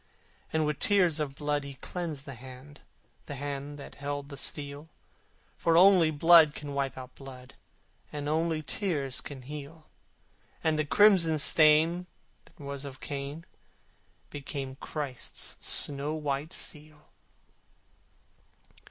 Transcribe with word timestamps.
And 0.51 0.65
with 0.65 0.79
tears 0.79 1.19
of 1.19 1.35
blood 1.35 1.63
he 1.63 1.75
cleansed 1.75 2.25
the 2.25 2.33
hand, 2.33 2.81
The 3.27 3.35
hand 3.35 3.77
that 3.77 3.93
held 3.93 4.29
the 4.29 4.35
steel: 4.35 4.89
For 5.57 5.77
only 5.77 6.09
blood 6.09 6.55
can 6.55 6.73
wipe 6.73 6.97
out 6.97 7.13
blood, 7.13 7.53
And 8.11 8.27
only 8.27 8.63
tears 8.63 9.21
can 9.21 9.43
heal: 9.43 9.85
And 10.63 10.79
the 10.79 10.85
crimson 10.85 11.37
stain 11.37 12.07
that 12.45 12.59
was 12.59 12.83
of 12.83 12.99
Cain 12.99 13.45
Became 14.31 14.73
Christ's 14.75 15.55
snow 15.61 16.15
white 16.15 16.51
seal. 16.53 17.09